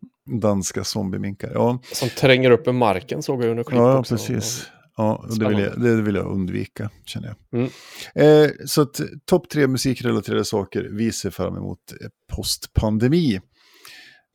[0.40, 1.50] Danska zombieminkar.
[1.54, 4.14] Ja, Som tränger upp i marken såg jag under klipp ja också.
[4.16, 4.66] precis.
[4.96, 7.60] Ja, det, vill jag, det vill jag undvika, känner jag.
[7.60, 7.70] Mm.
[8.14, 13.40] Eh, så att topp tre musikrelaterade saker vi ser fram emot eh, postpandemi.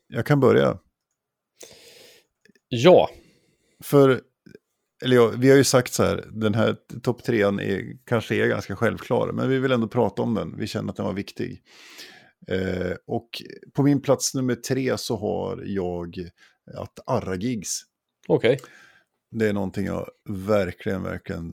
[0.08, 0.78] Jag kan börja.
[2.70, 3.10] Ja,
[3.84, 4.22] För,
[5.04, 8.48] eller ja, vi har ju sagt så här, den här topp trean är, kanske är
[8.48, 10.58] ganska självklar, men vi vill ändå prata om den.
[10.58, 11.62] Vi känner att den var viktig.
[12.48, 13.30] Eh, och
[13.74, 16.16] på min plats nummer tre så har jag
[16.78, 17.82] att arra gigs.
[18.28, 18.60] okej.
[19.32, 21.48] Det är någonting jag verkligen, verkligen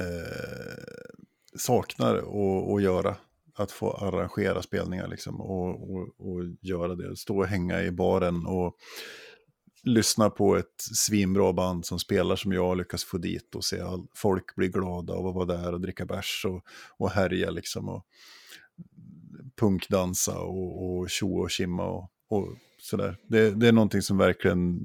[0.00, 0.84] eh,
[1.56, 3.16] saknar att- att göra.
[3.54, 7.16] Att få arrangera spelningar liksom och, och, och göra det.
[7.16, 8.76] Stå och hänga i baren och
[9.82, 14.06] lyssna på ett svinbra band som spelar som jag lyckas få dit och se all,
[14.14, 16.64] folk bli glada och vara där och dricka bärs och,
[16.96, 17.88] och härja liksom.
[17.88, 18.06] Och
[19.56, 22.48] punkdansa och, och tjo och kimma och, och
[22.80, 23.16] sådär.
[23.28, 24.80] Det, det är någonting som verkligen,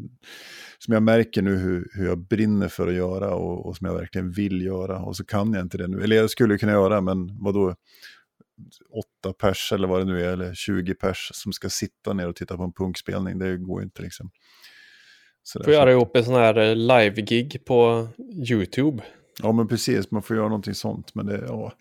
[0.80, 3.94] som jag märker nu hur, hur jag brinner för att göra och, och som jag
[3.94, 5.00] verkligen vill göra.
[5.00, 6.04] Och så kan jag inte det nu.
[6.04, 7.76] Eller jag skulle kunna göra, men vad då?
[8.90, 12.36] åtta pers eller vad det nu är, eller 20 pers som ska sitta ner och
[12.36, 13.40] titta på en punkspelning.
[13.40, 14.32] Det går ju inte liksom.
[15.48, 18.08] Sådär, Får göra så- ihop en sån här eh, live-gig på
[18.50, 19.04] YouTube.
[19.44, 20.12] Ja, men precis.
[20.12, 21.16] Man får göra någonting sånt.
[21.16, 21.74] Men det, ja.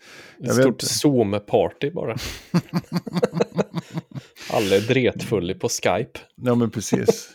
[0.43, 0.81] Ett stort.
[0.83, 2.17] Zoom-party bara.
[4.49, 6.19] Alla är dretfulla på Skype.
[6.35, 7.29] ja, men precis.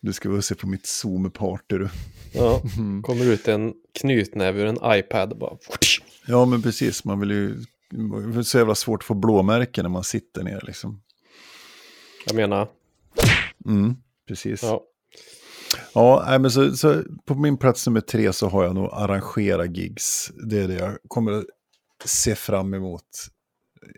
[0.00, 1.88] Du ska väl se på mitt Zoom-party du.
[2.32, 3.02] Ja, Mm.
[3.02, 5.38] kommer ut en knytnäve ur en iPad.
[5.38, 5.56] Bara.
[6.26, 7.04] Ja, men precis.
[7.04, 7.54] Man vill ju...
[8.32, 11.02] Det är så jävla svårt att få blåmärken när man sitter ner liksom.
[12.26, 12.68] Jag menar,
[13.66, 13.96] Mm,
[14.28, 14.62] precis.
[14.62, 14.84] Ja,
[15.94, 16.38] ja.
[16.40, 20.32] men så, så på min plats nummer tre så har jag nog arrangera gigs.
[20.50, 21.44] Det är det jag kommer att
[22.04, 23.02] se fram emot.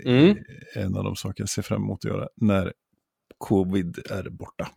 [0.05, 0.37] Mm.
[0.74, 2.72] En av de saker jag ser fram emot att göra när
[3.38, 4.68] covid är borta.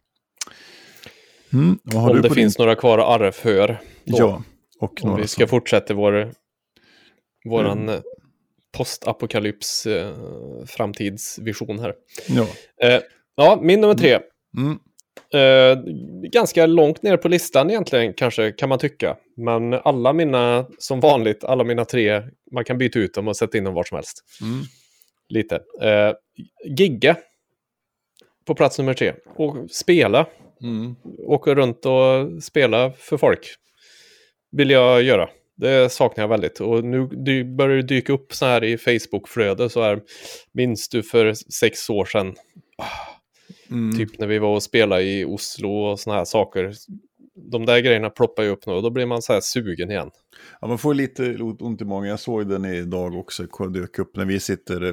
[1.54, 3.68] Mm, Om det finns några kvar att arra för.
[3.68, 3.78] din...
[4.06, 4.18] då.
[4.18, 4.44] Ja,
[4.80, 6.32] och Om några vi ska som- fortsätta vår,
[7.50, 7.96] våran Mm.
[7.96, 8.02] eh,
[8.78, 10.16] postapokalyps eh,
[10.66, 11.94] framtidsvision här.
[12.28, 12.48] Ja.
[12.88, 13.02] Eh,
[13.36, 14.20] ja, min nummer tre.
[14.58, 14.80] Mm.
[15.34, 15.78] Eh,
[16.32, 19.18] ganska långt ner på listan egentligen kanske kan man tycka.
[19.38, 23.58] Men alla mina, som vanligt, alla mina tre, man kan byta ut dem och sätta
[23.58, 24.24] in dem var som helst.
[24.42, 24.62] Mm.
[25.30, 25.56] Lite.
[25.82, 26.14] Eh,
[26.66, 27.16] gigga
[28.46, 29.14] på plats nummer tre.
[29.36, 30.26] Och spela.
[30.62, 30.96] Mm.
[31.20, 33.48] Åka runt och spela för folk.
[34.52, 35.30] Vill jag göra.
[35.58, 36.60] Det saknar jag väldigt.
[36.60, 40.02] Och nu börjar det dyka upp så här i Facebook-flöde så här.
[40.52, 42.36] Minns du för sex år sedan?
[43.72, 43.98] Mm.
[43.98, 46.74] Typ när vi var och spelade i Oslo och såna här saker.
[47.52, 50.12] De där grejerna ploppar ju upp nu och då blir man så här sugen igen.
[50.62, 52.10] Ja, man får lite ont i magen.
[52.10, 54.84] Jag såg den idag också, dök upp när vi sitter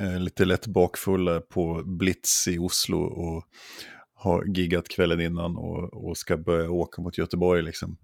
[0.00, 3.44] eh, lite lätt bakfulla på Blitz i Oslo och
[4.14, 7.96] har giggat kvällen innan och, och ska börja åka mot Göteborg liksom,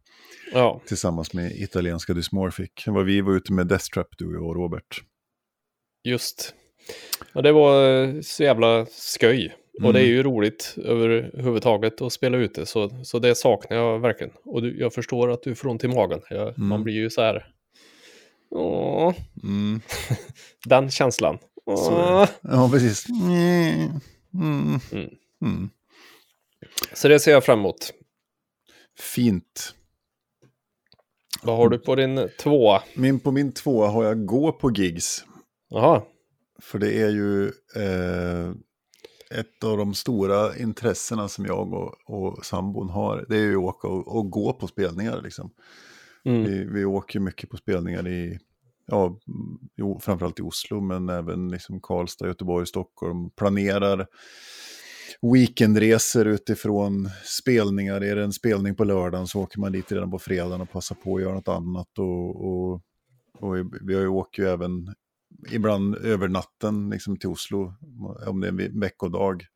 [0.52, 2.70] Ja, tillsammans med italienska Dysmorphic.
[2.86, 5.02] Var vi var ute med Death Trap, du och Robert.
[6.04, 6.54] just.
[7.34, 8.86] Och det var eh, så jävla
[9.20, 9.54] sköj.
[9.74, 9.92] Och Mm.
[9.92, 12.66] det är ju roligt överhuvudtaget att spela ute.
[12.66, 14.32] Så, så det saknar jag verkligen.
[14.44, 16.20] Och du, jag förstår att du får ont i magen.
[16.30, 16.68] Jag, Mm.
[16.68, 17.46] Man blir ju så här...
[18.50, 19.80] Åh, Mm.
[20.66, 21.38] den känslan.
[21.66, 22.28] Åh.
[22.42, 23.08] Ja, precis.
[23.08, 23.90] Mm.
[24.34, 24.78] Mm.
[24.92, 25.08] Mm.
[25.42, 25.70] Mm.
[26.92, 27.92] Så det ser jag fram emot.
[28.98, 29.74] Fint.
[31.42, 32.82] Vad har du på din tvåa?
[32.94, 35.24] Min, på min tvåa har jag gå på gigs.
[35.68, 36.02] Jaha,
[36.62, 37.44] För det är ju
[37.76, 38.52] eh,
[39.34, 43.26] ett av de stora intressena som jag och, och sambon har.
[43.28, 45.22] Det är ju att åka och, och gå på spelningar.
[45.22, 45.50] Liksom.
[46.24, 46.44] mm.
[46.44, 48.38] Vi, vi åker mycket på spelningar i,
[48.86, 49.18] ja,
[49.76, 53.30] jo, framförallt i Oslo, men även liksom Karlstad, Göteborg, Stockholm.
[53.30, 54.06] Planerar
[55.22, 58.00] weekendresor utifrån spelningar.
[58.00, 60.94] Är det en spelning på lördagen så åker man dit redan på fredagen och passar
[60.94, 61.98] på att göra något annat.
[61.98, 62.82] Och, och,
[63.38, 64.94] och vi har ju åker ju även
[65.50, 67.74] ibland över natten liksom till Oslo,
[68.26, 69.46] om det är en ve- veckodag.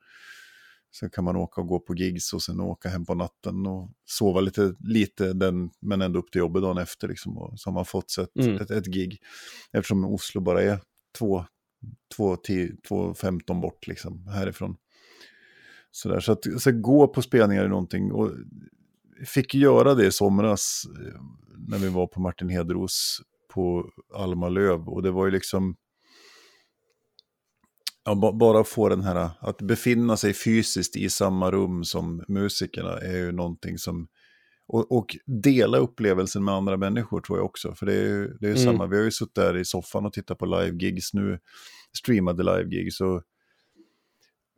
[1.01, 3.91] Sen kan man åka och gå på gigs och sen åka hem på natten och
[4.05, 7.09] sova lite, lite den, men ändå upp till jobbet dagen efter.
[7.09, 8.57] Liksom, och så har man fått ett, Mm.
[8.63, 9.19] ett, ett gig.
[9.73, 10.79] Eftersom Oslo bara är
[11.19, 11.45] två,
[12.17, 14.77] två, tio, två 15 bort liksom, härifrån.
[15.91, 18.13] Så, där, så att så gå på spelningar är någonting.
[18.13, 18.31] Och
[19.27, 21.21] fick göra det i somras eh,
[21.69, 23.21] när vi var på Martin Hedros
[23.55, 24.89] på Alma Löv.
[24.89, 25.77] Och det var ju liksom...
[28.05, 32.99] Ja, ba- bara få den här, att befinna sig fysiskt i samma rum som musikerna
[32.99, 34.09] är ju någonting som,
[34.67, 38.47] och, och dela upplevelsen med andra människor tror jag också, för det är ju det
[38.47, 38.65] är ju Mm.
[38.73, 41.39] samma, vi har ju suttit där i soffan och tittat på live-gigs nu,
[41.99, 43.23] streamade live-gigs och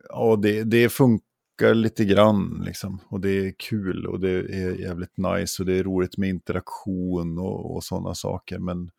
[0.09, 1.27] ja, det, det funkar
[1.62, 5.85] lite grann liksom, och det är kul och det är jävligt nice och det är
[5.85, 8.90] roligt med interaktion och, och sådana saker, men,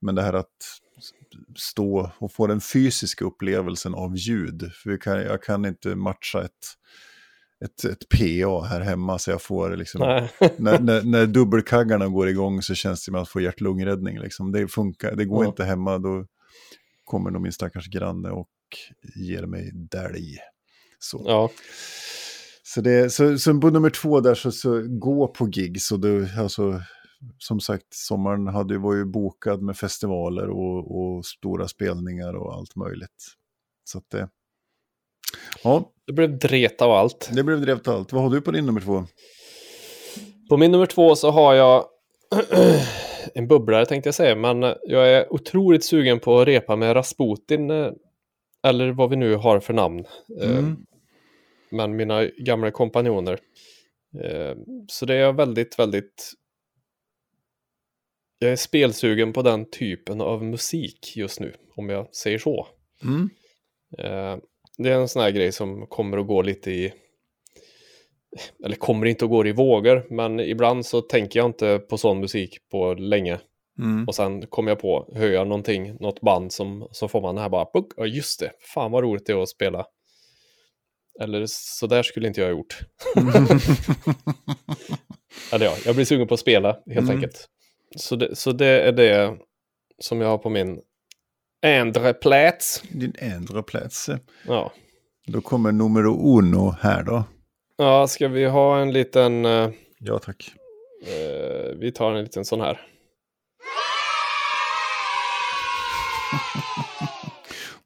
[0.00, 0.48] men det här att
[1.56, 4.70] stå och få den fysiska upplevelsen av ljud.
[4.82, 6.66] För kan, jag kan inte matcha ett,
[7.64, 10.00] ett, ett PA här hemma så jag får liksom...
[10.58, 14.18] När, när, när dubbelkaggarna går igång så känns det som att få hjärt-lungräddning.
[14.18, 14.52] Liksom.
[14.52, 15.48] Det funkar, det går Ja.
[15.48, 15.98] inte hemma.
[15.98, 16.26] Då
[17.04, 18.48] kommer nog min stackars granne och
[19.16, 20.38] ger mig dälj.
[21.02, 21.22] Så.
[21.26, 21.50] Ja.
[22.62, 26.28] Så, det, så, så på nummer två där så, så gå på gigs och det,
[26.38, 26.80] alltså,
[27.38, 32.76] som sagt sommaren hade, var ju bokad med festivaler och, och stora spelningar och allt
[32.76, 33.24] möjligt.
[33.84, 34.28] Så att det,
[35.64, 37.30] ja, Det blev dret av allt.
[37.32, 38.12] det blev drevet allt.
[38.12, 39.04] Vad har du på din nummer två?
[40.48, 41.84] På min nummer två så har jag
[43.34, 47.70] en bubblare tänkte jag säga, men jag är otroligt sugen på att repa med Rasputin,
[47.70, 47.90] eh,
[48.66, 50.04] eller vad vi nu har för namn.
[50.42, 50.76] Eh, Mm.
[51.72, 53.38] Men mina gamla kompanjoner.
[54.24, 54.56] Eh,
[54.88, 56.32] Så det är jag väldigt, väldigt...
[58.38, 62.66] Jag är spelsugen på den typen av musik just nu, om jag säger så.
[63.02, 63.30] Mm.
[63.98, 64.38] Eh,
[64.78, 66.92] Det är en sån här grej som kommer att gå lite i...
[68.64, 72.20] Eller kommer inte att gå i vågor, men ibland så tänker jag inte på sån
[72.20, 73.40] musik på länge.
[73.78, 74.04] Mm.
[74.08, 77.40] Och sen kommer jag på, hör jag någonting, något band som, så får man det
[77.40, 79.86] här bara, "Puck, ja just det, fan vad roligt det är att spela.
[81.20, 82.78] Eller så där skulle inte jag ha gjort.
[85.52, 87.10] Eller ja, jag blir sugen på att spela helt Mm.
[87.16, 87.48] enkelt.
[87.96, 89.36] Så det, så det är det
[89.98, 90.80] som jag har på min
[91.66, 92.82] andra plats.
[92.90, 94.10] Din andra plats.
[94.46, 94.72] Ja.
[95.26, 96.06] Då kommer nummer
[96.38, 97.24] uno här då.
[97.76, 100.52] ja, ska vi ha en liten, eh, Ja tack.
[101.06, 102.80] eh, vi tar en liten sån här.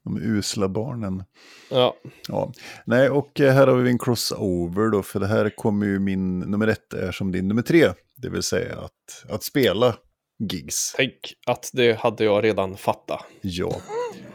[0.07, 1.23] De usla barnen.
[1.69, 1.95] Ja,
[2.27, 2.51] Ja,
[2.85, 6.39] nej och eh, här har vi en crossover då, för det här kommer ju min
[6.39, 7.89] nummer ett är som din nummer tre.
[8.15, 9.95] Det vill säga att, att spela
[10.39, 10.93] gigs.
[10.97, 13.25] tänk att det hade jag redan fattat.
[13.41, 13.81] Ja.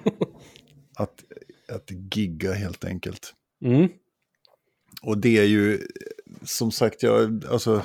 [0.97, 1.25] Att,
[1.69, 3.35] att gigga helt enkelt.
[3.65, 3.89] Mm.
[5.03, 5.81] Och det är ju,
[6.43, 7.83] som sagt, jag, alltså,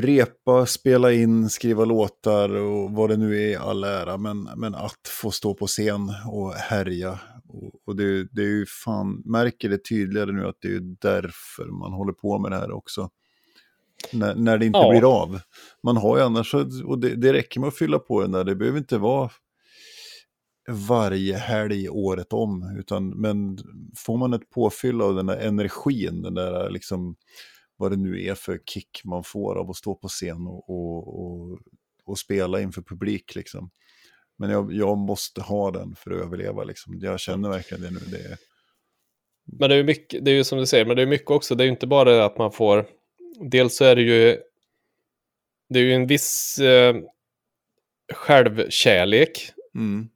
[0.00, 4.74] repa, spela in, skriva låtar och vad det nu är i all ära, men, men
[4.74, 7.20] att få stå på scen och härja.
[7.48, 11.66] Och, och det, det är ju fan, märker det tydligare nu att det är därför
[11.80, 13.10] man håller på med det här också.
[14.12, 14.90] När, när det inte Ja.
[14.90, 15.40] blir av.
[15.82, 16.54] Man har ju annars,
[16.84, 19.30] och det, det räcker med att fylla på den där, det behöver inte vara
[20.88, 22.76] varje helg året om.
[22.78, 23.58] Utan, men
[23.96, 27.16] får man ett påfyll av den där energin, den där liksom,
[27.76, 31.20] vad det nu är för kick man får av att stå på scen och, och,
[31.24, 31.58] och,
[32.04, 33.34] och spela inför publik.
[33.34, 33.70] Liksom.
[34.36, 36.64] Men jag, jag måste ha den för att överleva.
[36.64, 36.98] Liksom.
[37.00, 38.00] Jag känner verkligen det nu.
[38.10, 38.38] Det är,
[39.44, 41.54] Men det är mycket, det är ju som du säger, men det är mycket också,
[41.54, 42.86] det är ju inte bara att man får,
[43.50, 44.38] dels så är det ju,
[45.68, 46.96] det är ju en viss eh,
[48.12, 50.08] självkärlek, mm.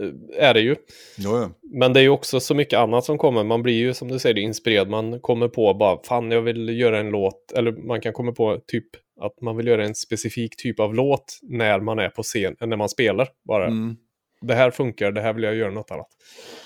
[0.00, 0.10] Eh,
[0.48, 0.76] är det ju.
[1.18, 1.50] ja, ja.
[1.62, 4.18] Men det är ju också så mycket annat som kommer, man blir ju som du
[4.18, 8.12] säger inspirerad, man kommer på bara, fan jag vill göra en låt, eller man kan
[8.12, 8.86] komma på typ
[9.20, 12.76] att man vill göra en specifik typ av låt när man är på scen, när
[12.76, 13.66] man spelar bara.
[13.66, 13.96] Mm.
[14.40, 16.08] det här funkar, det här vill jag göra något annat.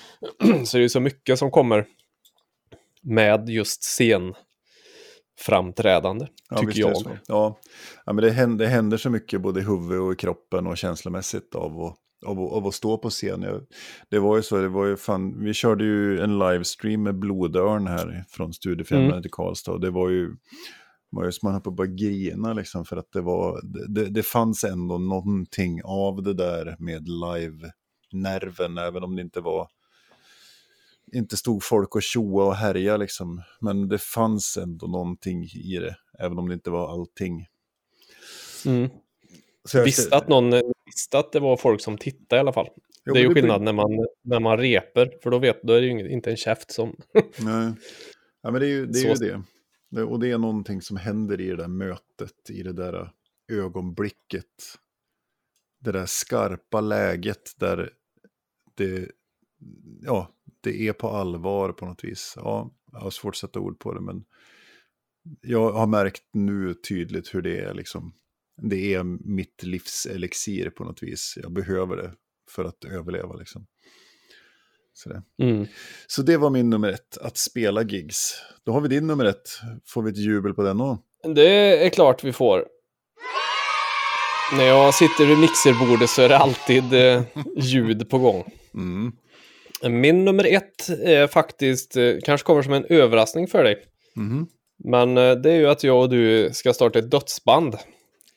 [0.67, 1.85] så det är ju så mycket som kommer
[3.01, 6.93] med just scenframträdande, Ja, tycker jag.
[7.27, 7.59] Ja.
[8.05, 10.77] ja, men det händer, det händer så mycket både i huvudet och i kroppen och
[10.77, 13.41] känslomässigt av att, av, att- av att stå på scen.
[13.41, 13.65] Jag,
[14.09, 17.87] det var ju så, det var ju fan, vi körde ju en livestream med Blodörn
[17.87, 19.25] här från Studiefrämjandet Mm.
[19.25, 20.35] i Karlstad och det var ju,
[21.09, 24.05] var ju som man höll på att bara grina liksom för att det var, det,
[24.09, 29.67] det, fanns ändå någonting av det där med live-nerven, även om det inte var
[31.13, 33.41] inte stod folk och tjoa och härja liksom.
[33.61, 37.45] Men det fanns ändå någonting i det, även om det inte var allting.
[38.65, 38.89] Mm.
[39.65, 40.53] Så jag- Visste att någon
[40.89, 42.67] visste att det var folk som tittade i alla fall.
[43.05, 43.89] Jo, det är ju skillnad när man,
[44.23, 46.95] när man reper, för då, vet, då är det ju inte en käft som...
[47.39, 47.73] Nej.
[48.41, 48.99] Ja, men det är ju det.
[48.99, 49.41] Är ju
[49.91, 50.03] det.
[50.03, 53.11] Och det är någonting som händer i det där mötet, i det där
[53.51, 54.45] ögonblicket.
[55.79, 57.89] Det där skarpa läget där
[58.75, 59.11] det,
[60.01, 62.33] ja, det är på allvar på något vis.
[62.35, 64.23] Ja, jag har svårt att sätta ord på det, men
[65.41, 68.13] jag har märkt nu tydligt hur det är liksom.
[68.61, 71.37] Det är mitt livs elixir på något vis.
[71.41, 72.11] Jag behöver det
[72.49, 73.65] för att överleva liksom.
[74.93, 75.23] Så det.
[75.43, 75.67] Mm.
[76.07, 78.41] så det var min nummer ett, att spela gigs.
[78.65, 79.49] Då har vi din nummer ett.
[79.85, 81.03] Får vi ett jubel på den också?
[81.35, 82.65] Det är klart vi får.
[84.57, 87.21] När jag sitter vid mixerbordet så är det alltid eh,
[87.57, 88.43] ljud på gång.
[88.73, 89.11] Mm.
[90.01, 93.85] Min nummer ett är faktiskt, eh, kanske kommer som en överraskning för dig.
[94.15, 94.47] Mhm.
[94.83, 97.75] Men eh, det är ju att jag och du ska starta ett dödsband.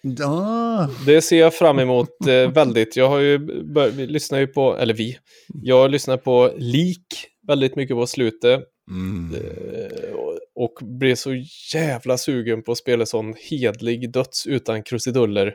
[0.03, 2.97] Ja, Det ser jag fram emot eh, väldigt.
[2.97, 3.39] Jag har ju,
[3.75, 5.17] bör, lyssnar ju på, eller vi,
[5.63, 7.07] jag lyssnar på Lik
[7.47, 8.61] väldigt mycket på slutet.
[8.91, 9.35] mm.
[9.35, 11.31] Eh, och- blir så
[11.75, 15.55] jävla sugen på att spela sån hedlig döds utan krusiduller.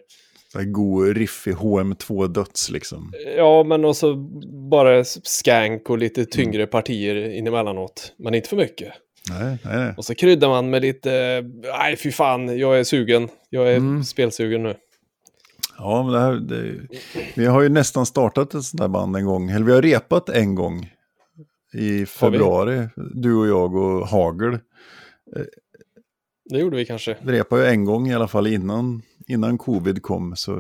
[0.52, 3.14] så här god riff i HM2 döds liksom.
[3.38, 4.16] Ja, men också
[4.72, 8.14] bara skank och lite tyngre partier inemellanåt.
[8.18, 8.94] Men inte för mycket.
[9.30, 9.94] Nej, nej, nej.
[9.98, 11.44] Och så kryddar man med lite,
[11.80, 13.30] nej fy fan, jag är sugen.
[13.50, 14.04] Jag är Mm.
[14.04, 14.76] spelsugen nu.
[15.78, 16.88] Ja, men det här, det,
[17.36, 19.50] vi har ju nästan startat ett sånt här band en gång.
[19.50, 20.94] Eller vi har repat en gång
[21.74, 22.88] i februari.
[22.96, 24.60] Du och jag och Hagel.
[26.50, 27.18] Det gjorde vi kanske.
[27.22, 30.36] Vi repade ju en gång i alla fall innan, innan covid kom.
[30.36, 30.58] Så,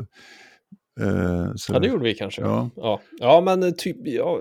[0.99, 2.41] eh, så, Ja, det gjorde vi kanske.
[2.41, 2.69] Ja.
[2.75, 4.39] Ja, ja men typ, ja,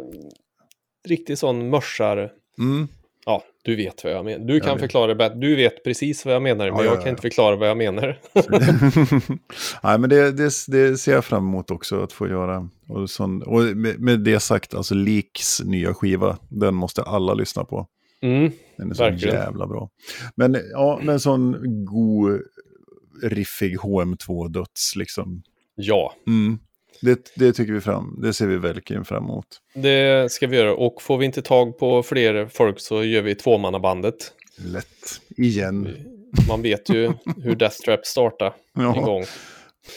[1.08, 2.32] riktigt sån mörsar.
[2.58, 2.88] Mm,
[3.28, 4.46] Ja, du vet vad jag menar.
[4.46, 4.80] Du kan vet.
[4.80, 5.38] förklara bättre.
[5.38, 7.10] Du vet precis vad jag menar, men Ja, jag ja, kan ja.
[7.10, 8.18] inte förklara vad jag menar.
[9.82, 12.68] Nej, men det, det, det ser jag fram emot också att få göra.
[12.88, 17.64] Och, sån, och med, med det sagt, alltså Leaks nya skiva, den måste alla lyssna
[17.64, 17.86] på.
[18.22, 18.50] Mm.
[18.76, 19.34] Den är så Verkligen.
[19.34, 19.90] jävla bra.
[20.34, 22.40] Men ja, med sån god,
[23.22, 25.42] riffig HM2-döds liksom.
[25.74, 26.58] Ja, Mm.
[27.00, 29.46] Det, det tycker vi fram, det ser vi verkligen fram emot.
[29.74, 30.74] det ska vi göra.
[30.74, 34.14] Och får vi inte tag på fler folk så gör vi tvåmannabandet.
[34.58, 35.20] Lätt.
[35.36, 35.88] Igen.
[36.48, 39.24] Man vet ju hur Death Trap startade en Ja, gång.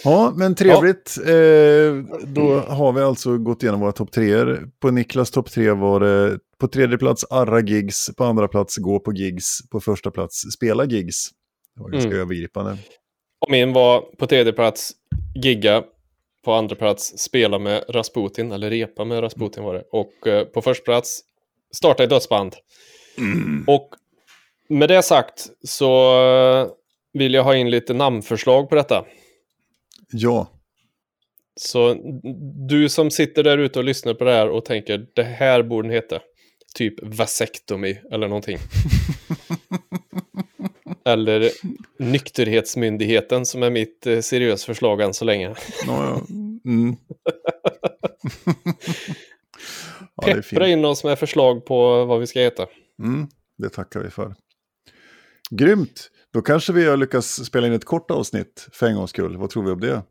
[0.03, 1.15] ja men trevligt.
[1.17, 4.69] Eh, då har vi alltså gått igenom våra topp treor.
[4.79, 8.99] På Niklas topp tre var det på tredje plats Arra Gigs, på andra plats Gå
[8.99, 11.29] på Gigs, på första plats Spela Gigs.
[11.75, 12.21] Det var ganska Mm.
[12.21, 12.77] övergripande.
[13.45, 14.91] Och min var på tredje plats
[15.43, 15.83] Gigga.
[16.49, 19.83] På andra plats Spela med Rasputin, eller Repa med Rasputin var det.
[19.91, 21.21] Och eh, på första plats
[21.71, 22.55] Starta ett dödsband.
[23.67, 23.89] Och
[24.69, 26.67] med det sagt så eh,
[27.13, 29.05] vill jag ha in lite namnförslag på detta.
[30.11, 30.47] Ja,
[31.55, 31.95] Så
[32.67, 35.87] du som sitter där ute och lyssnar på det här och tänker det här borde
[35.87, 36.19] den heta.
[36.75, 38.57] Typ vasectomy eller någonting.
[41.05, 41.51] eller
[41.99, 45.47] nykterhetsmyndigheten som är mitt eh, seriös förslag än så länge.
[45.47, 45.55] ja,
[45.87, 46.21] ja.
[46.69, 46.95] Mm.
[50.15, 52.67] ja, det är Peppra in oss med förslag på vad vi ska heta.
[52.99, 54.35] Mm, det tackar vi för.
[55.51, 56.11] Grymt!
[56.33, 59.37] Då kanske vi har lyckats spela in ett kort avsnitt för en gångs skull.
[59.37, 60.03] Vad tror vi om det?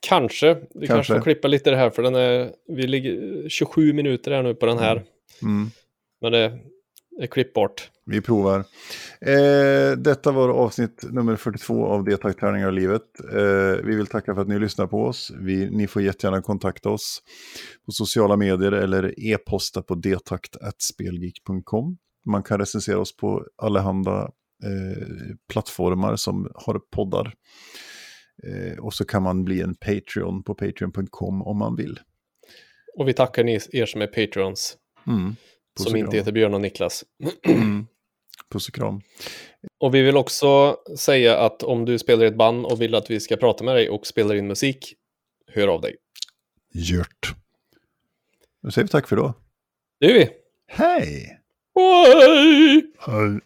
[0.00, 0.54] Kanske.
[0.54, 0.86] Vi kanske.
[0.86, 1.14] Kanske.
[1.14, 4.66] får klippa lite det här för den är, vi ligger 27 minuter här nu på
[4.66, 5.04] den här.
[5.42, 5.70] Mm,
[6.20, 6.58] Men det
[7.18, 7.90] är klippbart.
[8.06, 8.58] vi provar.
[9.20, 13.02] Eh, detta var avsnitt nummer 42 av D-takt-tärningar av livet.
[13.32, 15.32] Eh, vi vill tacka för att ni lyssnar på oss.
[15.40, 17.22] Vi, ni får jättegärna kontakta oss
[17.86, 21.98] på sociala medier eller e-posta på detakt.spelgeek.com.
[22.26, 24.30] Man kan recensera oss på allehanda
[24.64, 25.06] eh,
[25.52, 27.34] plattformar som har poddar.
[28.44, 32.00] Eh, och så kan man bli en Patreon på patreon.com om man vill.
[32.96, 34.76] Och vi tackar ni er som är Patreons.
[35.06, 35.36] Mm.
[35.78, 37.04] Puss Som inte heter Björn och Niklas.
[37.46, 37.86] Mm.
[38.52, 39.00] Puss och kram.
[39.78, 43.10] Och vi vill också säga att om du spelar i ett band och vill att
[43.10, 44.94] vi ska prata med dig och spelar in musik,
[45.46, 45.96] hör av dig.
[46.72, 47.34] Gjort.
[48.62, 49.34] Då säger vi tack för idag.
[50.00, 50.28] Det gör vi.
[50.66, 51.40] Hej!
[51.74, 52.92] Hej!
[52.98, 53.40] Hej!